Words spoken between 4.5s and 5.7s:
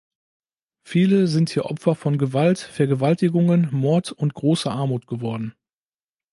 Armut geworden.